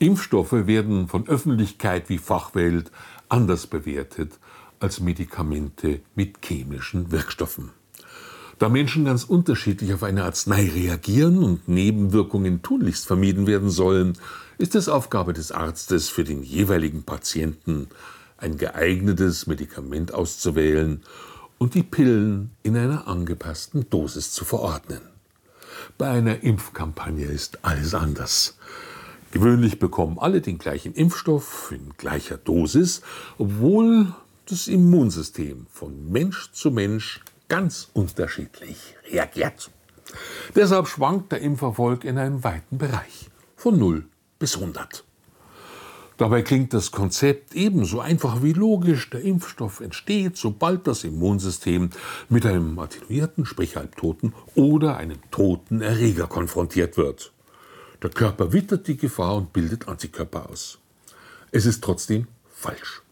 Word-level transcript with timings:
Impfstoffe 0.00 0.66
werden 0.66 1.08
von 1.08 1.28
Öffentlichkeit 1.28 2.08
wie 2.08 2.16
Fachwelt 2.16 2.90
anders 3.28 3.66
bewertet 3.66 4.38
als 4.80 4.98
Medikamente 4.98 6.00
mit 6.14 6.38
chemischen 6.42 7.12
Wirkstoffen. 7.12 7.70
Da 8.58 8.70
Menschen 8.70 9.04
ganz 9.04 9.24
unterschiedlich 9.24 9.92
auf 9.92 10.02
eine 10.02 10.24
Arznei 10.24 10.70
reagieren 10.70 11.42
und 11.44 11.68
Nebenwirkungen 11.68 12.62
tunlichst 12.62 13.06
vermieden 13.06 13.46
werden 13.46 13.68
sollen, 13.68 14.16
ist 14.56 14.74
es 14.74 14.88
Aufgabe 14.88 15.34
des 15.34 15.52
Arztes 15.52 16.08
für 16.08 16.24
den 16.24 16.42
jeweiligen 16.42 17.02
Patienten, 17.02 17.88
ein 18.38 18.56
geeignetes 18.56 19.46
Medikament 19.46 20.14
auszuwählen 20.14 21.02
und 21.58 21.74
die 21.74 21.82
Pillen 21.82 22.52
in 22.62 22.74
einer 22.74 23.06
angepassten 23.06 23.90
Dosis 23.90 24.32
zu 24.32 24.46
verordnen. 24.46 25.02
Bei 25.98 26.08
einer 26.08 26.42
Impfkampagne 26.42 27.26
ist 27.26 27.66
alles 27.66 27.94
anders. 27.94 28.56
Gewöhnlich 29.32 29.78
bekommen 29.78 30.18
alle 30.18 30.40
den 30.40 30.58
gleichen 30.58 30.92
Impfstoff 30.92 31.72
in 31.72 31.92
gleicher 31.96 32.36
Dosis, 32.36 33.02
obwohl 33.38 34.12
das 34.46 34.66
Immunsystem 34.66 35.66
von 35.70 36.10
Mensch 36.10 36.50
zu 36.52 36.72
Mensch 36.72 37.20
ganz 37.48 37.90
unterschiedlich 37.92 38.96
reagiert. 39.10 39.70
Deshalb 40.56 40.88
schwankt 40.88 41.30
der 41.30 41.40
Impferfolg 41.42 42.04
in 42.04 42.18
einem 42.18 42.42
weiten 42.42 42.78
Bereich, 42.78 43.30
von 43.54 43.78
0 43.78 44.04
bis 44.40 44.56
100. 44.56 45.04
Dabei 46.16 46.42
klingt 46.42 46.74
das 46.74 46.90
Konzept 46.90 47.54
ebenso 47.54 48.00
einfach 48.00 48.42
wie 48.42 48.52
logisch. 48.52 49.08
Der 49.10 49.22
Impfstoff 49.22 49.80
entsteht, 49.80 50.36
sobald 50.36 50.86
das 50.86 51.04
Immunsystem 51.04 51.90
mit 52.28 52.44
einem 52.44 52.78
attenuierten, 52.78 53.46
sprich 53.46 53.76
halbtoten 53.76 54.34
oder 54.54 54.96
einem 54.96 55.18
toten 55.30 55.80
Erreger 55.80 56.26
konfrontiert 56.26 56.96
wird. 56.96 57.32
Der 58.02 58.10
Körper 58.10 58.52
wittert 58.52 58.88
die 58.88 58.96
Gefahr 58.96 59.36
und 59.36 59.52
bildet 59.52 59.88
Antikörper 59.88 60.48
aus. 60.48 60.78
Es 61.50 61.66
ist 61.66 61.84
trotzdem 61.84 62.28
falsch. 62.48 63.02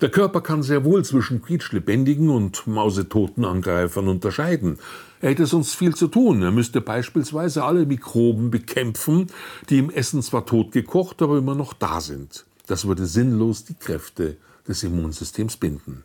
Der 0.00 0.10
Körper 0.10 0.40
kann 0.40 0.62
sehr 0.62 0.84
wohl 0.84 1.04
zwischen 1.04 1.40
quietschlebendigen 1.40 2.30
und 2.30 2.66
mausetoten 2.66 3.44
Angreifern 3.44 4.08
unterscheiden. 4.08 4.78
Er 5.20 5.30
hätte 5.30 5.46
sonst 5.46 5.74
viel 5.74 5.94
zu 5.94 6.08
tun. 6.08 6.42
Er 6.42 6.50
müsste 6.50 6.80
beispielsweise 6.80 7.64
alle 7.64 7.86
Mikroben 7.86 8.50
bekämpfen, 8.50 9.28
die 9.70 9.78
im 9.78 9.90
Essen 9.90 10.22
zwar 10.22 10.46
tot 10.46 10.72
gekocht, 10.72 11.22
aber 11.22 11.38
immer 11.38 11.54
noch 11.54 11.72
da 11.72 12.00
sind. 12.00 12.44
Das 12.66 12.86
würde 12.86 13.06
sinnlos 13.06 13.64
die 13.64 13.74
Kräfte 13.74 14.36
des 14.66 14.82
Immunsystems 14.82 15.56
binden. 15.56 16.04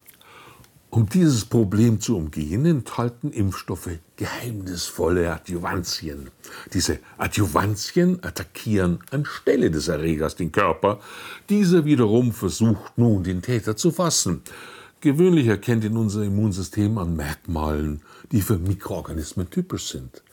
Um 0.91 1.07
dieses 1.07 1.45
Problem 1.45 1.99
zu 1.99 2.17
umgehen, 2.17 2.65
enthalten 2.65 3.31
Impfstoffe 3.31 3.99
geheimnisvolle 4.17 5.31
Adjuvantien. 5.31 6.31
Diese 6.73 6.97
Adjuvantien 7.19 8.23
attackieren 8.23 8.97
anstelle 9.11 9.69
des 9.69 9.87
Erregers 9.87 10.35
den 10.35 10.51
Körper. 10.51 10.99
Dieser 11.47 11.85
wiederum 11.85 12.31
versucht 12.31 12.97
nun, 12.97 13.23
den 13.23 13.43
Täter 13.43 13.77
zu 13.77 13.91
fassen. 13.91 14.41
Gewöhnlich 14.99 15.45
erkennt 15.45 15.83
ihn 15.83 15.95
unser 15.95 16.23
Immunsystem 16.23 16.97
an 16.97 17.15
Merkmalen, 17.15 18.01
die 18.31 18.41
für 18.41 18.57
Mikroorganismen 18.57 19.51
typisch 19.51 19.89
sind. 19.89 20.23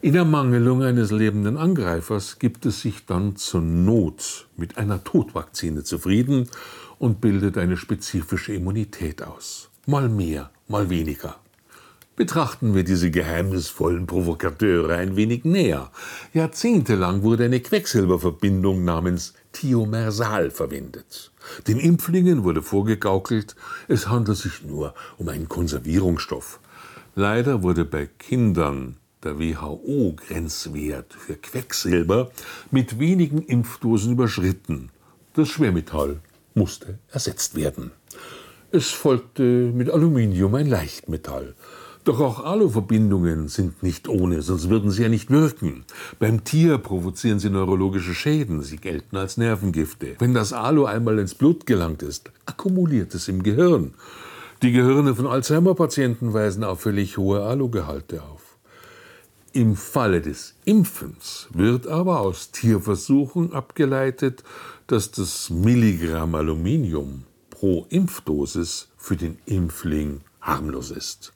In 0.00 0.14
Ermangelung 0.14 0.84
eines 0.84 1.10
lebenden 1.10 1.56
Angreifers 1.56 2.38
gibt 2.38 2.66
es 2.66 2.82
sich 2.82 3.04
dann 3.06 3.34
zur 3.34 3.62
Not 3.62 4.46
mit 4.56 4.78
einer 4.78 5.02
Todvakzine 5.02 5.82
zufrieden 5.82 6.48
und 7.00 7.20
bildet 7.20 7.58
eine 7.58 7.76
spezifische 7.76 8.54
Immunität 8.54 9.22
aus 9.22 9.71
mal 9.86 10.08
mehr, 10.08 10.50
mal 10.68 10.90
weniger. 10.90 11.36
Betrachten 12.14 12.74
wir 12.74 12.84
diese 12.84 13.10
geheimnisvollen 13.10 14.06
Provokateure 14.06 14.96
ein 14.96 15.16
wenig 15.16 15.44
näher. 15.44 15.90
Jahrzehntelang 16.34 17.22
wurde 17.22 17.46
eine 17.46 17.60
Quecksilberverbindung 17.60 18.84
namens 18.84 19.32
Thiomersal 19.52 20.50
verwendet. 20.50 21.32
Den 21.66 21.78
Impflingen 21.78 22.44
wurde 22.44 22.62
vorgegaukelt, 22.62 23.56
es 23.88 24.08
handelt 24.08 24.38
sich 24.38 24.62
nur 24.62 24.94
um 25.16 25.28
einen 25.28 25.48
Konservierungsstoff. 25.48 26.60
Leider 27.14 27.62
wurde 27.62 27.84
bei 27.84 28.06
Kindern 28.06 28.98
der 29.24 29.38
WHO-Grenzwert 29.38 31.14
für 31.14 31.36
Quecksilber 31.36 32.30
mit 32.70 32.98
wenigen 32.98 33.42
Impfdosen 33.42 34.12
überschritten. 34.12 34.90
Das 35.34 35.48
Schwermetall 35.48 36.20
musste 36.54 36.98
ersetzt 37.10 37.54
werden. 37.54 37.92
Es 38.74 38.88
folgte 38.88 39.42
mit 39.42 39.90
Aluminium 39.90 40.54
ein 40.54 40.66
Leichtmetall. 40.66 41.54
Doch 42.04 42.20
auch 42.20 42.42
Aluverbindungen 42.42 43.48
sind 43.48 43.82
nicht 43.82 44.08
ohne, 44.08 44.40
sonst 44.40 44.70
würden 44.70 44.90
sie 44.90 45.02
ja 45.02 45.10
nicht 45.10 45.30
wirken. 45.30 45.84
Beim 46.18 46.42
Tier 46.42 46.78
provozieren 46.78 47.38
sie 47.38 47.50
neurologische 47.50 48.14
Schäden, 48.14 48.62
sie 48.62 48.78
gelten 48.78 49.18
als 49.18 49.36
Nervengifte. 49.36 50.16
Wenn 50.20 50.32
das 50.32 50.54
Alu 50.54 50.86
einmal 50.86 51.18
ins 51.18 51.34
Blut 51.34 51.66
gelangt 51.66 52.02
ist, 52.02 52.30
akkumuliert 52.46 53.14
es 53.14 53.28
im 53.28 53.42
Gehirn. 53.42 53.92
Die 54.62 54.72
Gehirne 54.72 55.14
von 55.14 55.26
Alzheimer-Patienten 55.26 56.32
weisen 56.32 56.64
auffällig 56.64 57.18
hohe 57.18 57.42
Alugehalte 57.42 58.22
auf. 58.22 58.56
Im 59.52 59.76
Falle 59.76 60.22
des 60.22 60.54
Impfens 60.64 61.46
wird 61.52 61.86
aber 61.86 62.20
aus 62.20 62.52
Tierversuchen 62.52 63.52
abgeleitet, 63.52 64.42
dass 64.86 65.10
das 65.10 65.50
Milligramm 65.50 66.34
Aluminium 66.34 67.24
pro 67.62 67.86
Impfdosis 67.90 68.88
für 68.96 69.14
den 69.14 69.38
Impfling 69.46 70.22
harmlos 70.40 70.90
ist. 70.90 71.32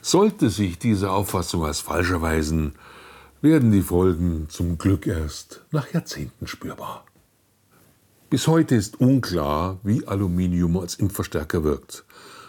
Sollte 0.00 0.48
sich 0.48 0.78
diese 0.78 1.10
Auffassung 1.10 1.66
als 1.66 1.80
falsch 1.80 2.12
erweisen, 2.12 2.72
werden 3.42 3.70
die 3.70 3.82
Folgen 3.82 4.46
zum 4.48 4.78
Glück 4.78 5.06
erst 5.06 5.62
nach 5.70 5.92
Jahrzehnten 5.92 6.46
spürbar. 6.46 7.04
Bis 8.30 8.46
heute 8.46 8.74
ist 8.74 9.00
unklar, 9.02 9.78
wie 9.82 10.08
Aluminium 10.08 10.78
als 10.78 10.94
Impfverstärker 10.94 11.62
wirkt. 11.62 12.06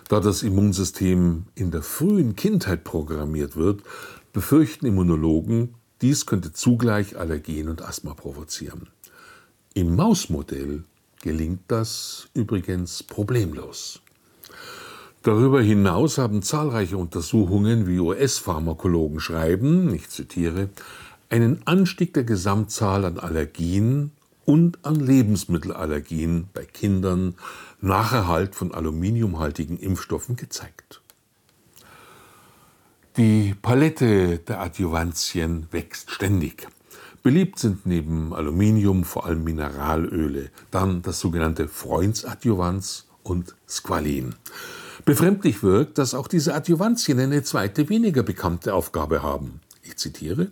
Da 0.08 0.22
das 0.22 0.42
Immunsystem 0.42 1.48
in 1.54 1.70
der 1.70 1.84
frühen 1.84 2.38
Kindheit 2.38 2.86
programmiert 2.86 3.58
wird, 3.58 3.84
befürchten 4.32 4.86
Immunologen, 4.86 5.76
dies 6.02 6.26
könnte 6.26 6.54
zugleich 6.54 7.18
Allergien 7.18 7.68
und 7.68 7.82
Asthma 7.82 8.14
provozieren. 8.14 8.88
Im 9.74 9.98
Mausmodell 9.98 10.86
gelingt 11.22 11.64
das 11.68 12.28
übrigens 12.34 13.04
problemlos. 13.04 14.02
Darüber 15.24 15.62
hinaus 15.62 16.18
haben 16.18 16.42
zahlreiche 16.42 16.98
Untersuchungen, 16.98 17.88
wie 17.88 18.00
US-Pharmakologen 18.00 19.20
schreiben, 19.20 19.94
ich 19.94 20.10
zitiere, 20.10 20.70
einen 21.30 21.62
Anstieg 21.66 22.14
der 22.14 22.24
Gesamtzahl 22.24 23.06
an 23.06 23.20
Allergien 23.20 24.12
und 24.46 24.84
an 24.84 24.96
Lebensmittelallergien 24.96 26.50
bei 26.54 26.66
Kindern 26.66 27.36
nach 27.80 28.14
Erhalt 28.14 28.56
von 28.56 28.74
aluminiumhaltigen 28.74 29.78
Impfstoffen 29.78 30.36
gezeigt. 30.36 31.02
Die 33.18 33.56
Palette 33.62 34.40
der 34.40 34.62
Adjuvantien 34.62 35.68
wächst 35.72 36.12
ständig. 36.12 36.68
Beliebt 37.24 37.60
sind 37.60 37.86
neben 37.86 38.34
Aluminium 38.34 39.04
vor 39.04 39.28
allem 39.28 39.44
Mineralöle, 39.44 40.50
dann 40.72 41.04
das 41.04 41.20
sogenannte 41.20 41.68
Freundsadjuvans 41.68 43.06
und 43.22 43.56
Squalin. 43.70 44.34
Befremdlich 45.06 45.62
wirkt, 45.62 46.00
dass 46.00 46.16
auch 46.16 46.28
diese 46.28 46.56
Adjuvantien 46.56 47.20
eine 47.20 47.44
zweite 47.44 47.90
weniger 47.90 48.24
bekannte 48.24 48.74
Aufgabe 48.74 49.22
haben. 49.22 49.62
Ich 49.84 49.98
zitiere 49.98 50.48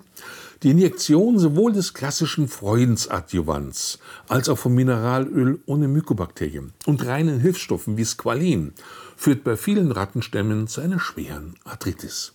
die 0.62 0.72
Injektion 0.72 1.40
sowohl 1.40 1.72
des 1.72 1.94
klassischen 1.94 2.48
Freundsadjuvans 2.48 3.98
als 4.28 4.50
auch 4.50 4.58
von 4.58 4.76
Mineralöl 4.76 5.60
ohne 5.66 5.88
Mykobakterien 5.88 6.74
und 6.86 7.06
reinen 7.06 7.40
Hilfsstoffen 7.40 7.98
wie 7.98 8.06
Squalin 8.06 8.74
führt 9.16 9.44
bei 9.44 9.56
vielen 9.56 9.92
Rattenstämmen 9.92 10.68
zu 10.68 10.82
einer 10.82 11.00
schweren 11.00 11.56
Arthritis. 11.64 12.34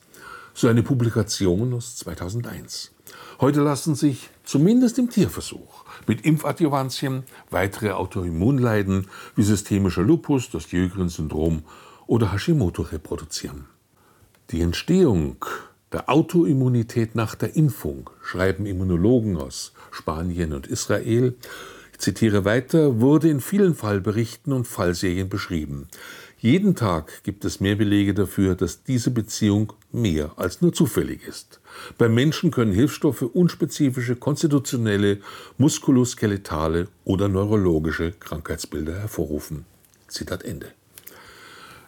So 0.57 0.69
eine 0.69 0.85
Publikation 0.85 1.75
aus 1.75 1.97
2001. 1.97 2.93
Heute 3.41 3.61
lassen 3.61 3.97
sich 3.97 4.31
zumindest 4.45 5.01
im 5.01 5.11
Tierversuch 5.11 5.85
mit 6.07 6.25
Impfadjuvantien 6.25 7.25
weitere 7.51 7.91
Autoimmunleiden 7.91 9.09
wie 9.35 9.43
systemischer 9.43 10.03
Lupus, 10.03 10.51
das 10.51 10.71
Jögren-Syndrom 10.71 11.65
oder 12.07 12.33
Hashimoto 12.33 12.83
reproduzieren. 12.83 13.67
Die 14.53 14.61
Entstehung 14.61 15.45
der 15.93 16.09
Autoimmunität 16.09 17.17
nach 17.17 17.35
der 17.35 17.57
Impfung, 17.57 18.11
schreiben 18.23 18.65
Immunologen 18.65 19.37
aus 19.37 19.73
Spanien 19.91 20.53
und 20.53 20.69
Israel, 20.69 21.35
ich 21.91 21.99
zitiere 21.99 22.45
weiter, 22.45 23.01
wurde 23.01 23.29
in 23.29 23.41
vielen 23.41 23.75
Fallberichten 23.75 24.53
und 24.53 24.69
Fallserien 24.69 25.29
beschrieben. 25.29 25.89
Jeden 26.45 26.75
Tag 26.75 27.23
gibt 27.23 27.47
es 27.47 27.61
mehr 27.61 27.75
Belege 27.75 28.13
dafür, 28.13 28.55
dass 28.55 28.83
diese 28.83 29.11
Beziehung 29.11 29.73
mehr 29.93 30.33
als 30.37 30.61
nur 30.61 30.75
zufällig 30.75 31.27
ist. 31.27 31.59
Beim 31.97 32.13
Menschen 32.13 32.51
können 32.51 32.75
Hilfsstoffe 32.75 33.23
unspezifische 33.23 34.15
konstitutionelle, 34.15 35.23
muskuloskeletale 35.57 36.89
oder 37.07 37.31
neurologische 37.31 38.13
Krankheitsbilder 38.13 38.93
hervorrufen. 38.95 39.65
Zitat 40.09 40.43
Ende. 40.43 40.71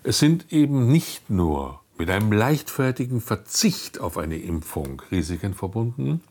Es 0.04 0.20
sind 0.20 0.50
eben 0.50 0.90
nicht 0.90 1.28
nur 1.28 1.82
mit 1.98 2.08
einem 2.08 2.32
leichtfertigen 2.32 3.20
Verzicht 3.20 4.00
auf 4.00 4.16
eine 4.16 4.38
Impfung 4.38 5.02
Risiken 5.10 5.52
verbunden, 5.52 6.22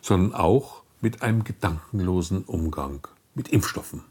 sondern 0.00 0.32
auch 0.32 0.84
mit 1.02 1.20
einem 1.20 1.44
gedankenlosen 1.44 2.44
Umgang 2.44 3.06
mit 3.34 3.48
Impfstoffen. 3.48 4.04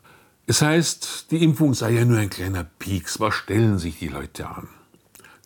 Es 0.45 0.61
heißt, 0.61 1.31
die 1.31 1.41
Impfung 1.41 1.73
sei 1.73 1.91
ja 1.91 2.03
nur 2.03 2.17
ein 2.17 2.29
kleiner 2.29 2.65
Pieks. 2.65 3.19
Was 3.21 3.33
stellen 3.33 3.79
sich 3.79 3.99
die 3.99 4.09
Leute 4.09 4.47
an? 4.47 4.67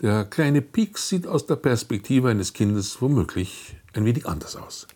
Der 0.02 0.26
kleine 0.26 0.62
Pieks 0.62 1.08
sieht 1.10 1.28
aus 1.28 1.46
der 1.46 1.56
Perspektive 1.56 2.30
eines 2.30 2.54
Kindes 2.54 3.00
womöglich 3.00 3.76
ein 3.94 4.06
wenig 4.06 4.26
anders 4.28 4.56
aus. 4.56 4.88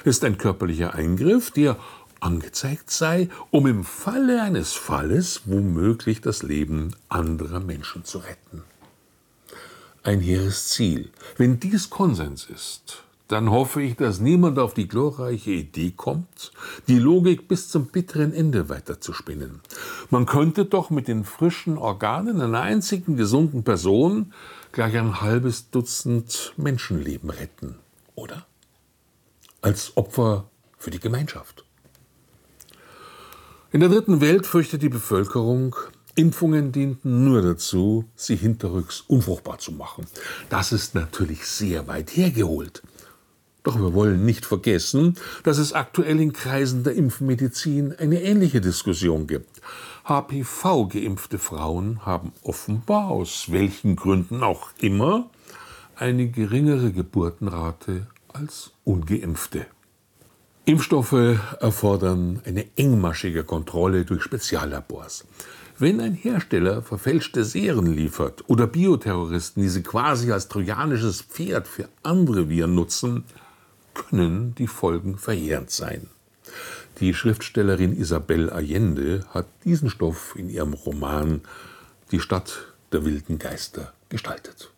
Es 0.00 0.16
ist 0.16 0.24
ein 0.24 0.38
körperlicher 0.38 0.94
Eingriff, 0.94 1.50
der 1.50 1.78
angezeigt 2.20 2.90
sei, 2.90 3.28
um 3.50 3.66
im 3.66 3.84
Falle 3.84 4.42
eines 4.42 4.72
Falles 4.72 5.42
womöglich 5.44 6.22
das 6.22 6.42
Leben 6.42 6.96
anderer 7.10 7.60
Menschen 7.60 8.04
zu 8.04 8.18
retten. 8.18 8.62
Ein 10.02 10.20
hehres 10.20 10.68
Ziel. 10.68 11.10
Wenn 11.36 11.60
dies 11.60 11.90
Konsens 11.90 12.46
ist, 12.46 13.03
dann 13.28 13.50
hoffe 13.50 13.82
ich, 13.82 13.96
dass 13.96 14.20
niemand 14.20 14.58
auf 14.58 14.74
die 14.74 14.86
glorreiche 14.86 15.52
Idee 15.52 15.92
kommt, 15.96 16.52
die 16.88 16.98
Logik 16.98 17.48
bis 17.48 17.68
zum 17.68 17.86
bitteren 17.86 18.34
Ende 18.34 18.68
weiterzuspinnen. 18.68 19.60
Man 20.10 20.26
könnte 20.26 20.66
doch 20.66 20.90
mit 20.90 21.08
den 21.08 21.24
frischen 21.24 21.78
Organen 21.78 22.40
einer 22.40 22.60
einzigen 22.60 23.16
gesunden 23.16 23.64
Person 23.64 24.32
gleich 24.72 24.96
ein 24.96 25.20
halbes 25.22 25.70
Dutzend 25.70 26.52
Menschenleben 26.56 27.30
retten, 27.30 27.76
oder? 28.14 28.46
Als 29.62 29.96
Opfer 29.96 30.50
für 30.76 30.90
die 30.90 31.00
Gemeinschaft. 31.00 31.64
In 33.72 33.80
der 33.80 33.88
dritten 33.88 34.20
Welt 34.20 34.46
fürchtet 34.46 34.82
die 34.82 34.88
Bevölkerung, 34.88 35.74
Impfungen 36.14 36.70
dienten 36.70 37.24
nur 37.24 37.42
dazu, 37.42 38.04
sie 38.14 38.36
hinterrücks 38.36 39.00
unfruchtbar 39.08 39.58
zu 39.58 39.72
machen. 39.72 40.06
Das 40.48 40.70
ist 40.70 40.94
natürlich 40.94 41.46
sehr 41.46 41.88
weit 41.88 42.16
hergeholt. 42.16 42.82
Doch 43.64 43.76
wir 43.80 43.94
wollen 43.94 44.26
nicht 44.26 44.44
vergessen, 44.44 45.16
dass 45.42 45.56
es 45.56 45.72
aktuell 45.72 46.20
in 46.20 46.34
Kreisen 46.34 46.84
der 46.84 46.94
Impfmedizin 46.94 47.94
eine 47.98 48.22
ähnliche 48.22 48.60
Diskussion 48.60 49.26
gibt. 49.26 49.62
HPV-geimpfte 50.04 51.38
Frauen 51.38 52.04
haben 52.04 52.32
offenbar, 52.42 53.08
aus 53.08 53.46
welchen 53.48 53.96
Gründen 53.96 54.42
auch 54.42 54.68
immer, 54.78 55.30
eine 55.96 56.28
geringere 56.28 56.92
Geburtenrate 56.92 58.06
als 58.28 58.72
ungeimpfte. 58.84 59.66
Impfstoffe 60.66 61.38
erfordern 61.60 62.42
eine 62.44 62.66
engmaschige 62.76 63.44
Kontrolle 63.44 64.04
durch 64.04 64.22
Speziallabors. 64.22 65.24
Wenn 65.78 66.00
ein 66.00 66.14
Hersteller 66.14 66.82
verfälschte 66.82 67.44
Serien 67.44 67.86
liefert 67.86 68.44
oder 68.46 68.66
Bioterroristen 68.66 69.62
diese 69.62 69.82
quasi 69.82 70.32
als 70.32 70.48
trojanisches 70.48 71.22
Pferd 71.22 71.66
für 71.66 71.88
andere 72.02 72.48
Viren 72.48 72.74
nutzen, 72.74 73.24
können 73.94 74.54
die 74.56 74.66
Folgen 74.66 75.16
verheerend 75.18 75.70
sein. 75.70 76.08
Die 77.00 77.14
Schriftstellerin 77.14 77.96
Isabel 77.96 78.50
Allende 78.50 79.24
hat 79.30 79.46
diesen 79.64 79.90
Stoff 79.90 80.34
in 80.36 80.48
ihrem 80.48 80.74
Roman 80.74 81.40
Die 82.10 82.20
Stadt 82.20 82.66
der 82.92 83.04
wilden 83.04 83.38
Geister 83.38 83.92
gestaltet. 84.08 84.70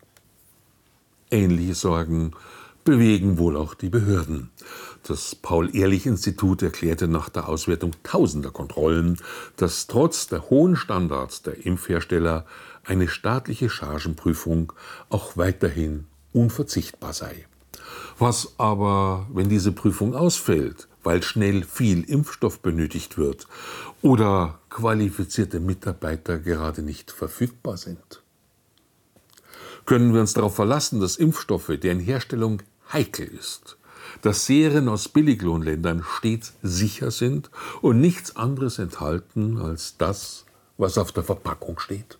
Ähnliche 1.29 1.75
Sorgen 1.75 2.31
bewegen 2.83 3.37
wohl 3.37 3.57
auch 3.57 3.73
die 3.73 3.89
Behörden. 3.89 4.49
Das 5.03 5.35
Paul-Ehrlich-Institut 5.35 6.61
erklärte 6.61 7.09
nach 7.09 7.27
der 7.27 7.49
Auswertung 7.49 7.91
tausender 8.03 8.51
Kontrollen, 8.51 9.17
dass 9.57 9.87
trotz 9.87 10.27
der 10.27 10.49
hohen 10.49 10.77
Standards 10.77 11.41
der 11.41 11.65
Impfhersteller 11.65 12.45
eine 12.85 13.09
staatliche 13.09 13.69
Chargenprüfung 13.69 14.71
auch 15.09 15.35
weiterhin 15.35 16.05
unverzichtbar 16.31 17.11
sei. 17.11 17.45
Was 18.17 18.53
aber, 18.57 19.27
wenn 19.31 19.49
diese 19.49 19.71
Prüfung 19.71 20.15
ausfällt, 20.15 20.87
weil 21.03 21.23
schnell 21.23 21.63
viel 21.63 22.03
Impfstoff 22.03 22.59
benötigt 22.59 23.17
wird 23.17 23.47
oder 24.01 24.59
qualifizierte 24.69 25.59
Mitarbeiter 25.59 26.39
gerade 26.39 26.81
nicht 26.81 27.11
verfügbar 27.11 27.77
sind? 27.77 28.21
Können 29.85 30.13
wir 30.13 30.21
uns 30.21 30.33
darauf 30.33 30.55
verlassen, 30.55 30.99
dass 30.99 31.15
Impfstoffe, 31.15 31.71
deren 31.81 31.99
Herstellung 31.99 32.61
heikel 32.91 33.27
ist, 33.27 33.77
dass 34.21 34.45
Serien 34.45 34.89
aus 34.89 35.07
Billiglohnländern 35.07 36.03
stets 36.03 36.53
sicher 36.61 37.11
sind 37.11 37.49
und 37.81 38.01
nichts 38.01 38.35
anderes 38.35 38.79
enthalten 38.79 39.57
als 39.57 39.95
das, 39.97 40.45
was 40.77 40.97
auf 40.97 41.11
der 41.11 41.23
Verpackung 41.23 41.79
steht? 41.79 42.17